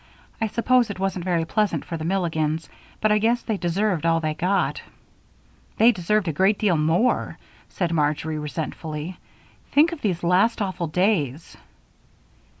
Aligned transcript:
"I 0.41 0.47
suppose 0.47 0.89
it 0.89 0.97
wasn't 0.97 1.25
very 1.25 1.45
pleasant 1.45 1.85
for 1.85 1.95
the 1.95 2.03
Milligans, 2.05 2.67
but 3.01 3.11
I 3.11 3.19
guess 3.19 3.43
they 3.43 3.55
deserved 3.57 4.03
all 4.03 4.19
they 4.19 4.33
got." 4.33 4.81
"They 5.77 5.91
deserved 5.91 6.27
a 6.27 6.33
great 6.33 6.57
deal 6.57 6.75
more," 6.75 7.37
said 7.69 7.91
Marjory, 7.93 8.39
resentfully. 8.39 9.19
"Think 9.73 9.91
of 9.91 10.01
these 10.01 10.23
last 10.23 10.59
awful 10.59 10.87
days!" 10.87 11.55